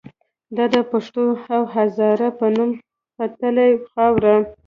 دا 0.55 0.65
د 0.73 0.75
پښتون 0.91 1.29
او 1.55 1.61
هزاره 1.75 2.29
په 2.39 2.45
نوم 2.55 2.71
ختلې 3.17 3.67
خاوره 3.91 4.35